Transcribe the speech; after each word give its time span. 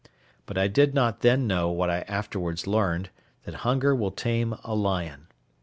But 0.47 0.57
I 0.57 0.67
did 0.67 0.95
not 0.95 1.19
then 1.19 1.45
know 1.45 1.69
what 1.69 1.91
I 1.91 1.99
afterwards 2.07 2.65
learned, 2.65 3.11
that 3.43 3.57
hunger 3.61 3.95
will 3.95 4.09
tame 4.09 4.55
a 4.63 4.73
lion. 4.73 5.27